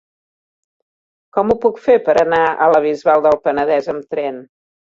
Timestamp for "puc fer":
1.67-1.99